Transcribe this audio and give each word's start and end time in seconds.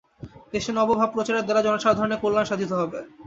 দেশে 0.53 0.71
নবভাব-প্রচারের 0.73 1.45
দ্বারা 1.45 1.65
জনসাধারণের 1.67 2.21
কল্যাণ 2.23 2.45
সাধিত 2.47 2.71
হবে। 2.73 2.99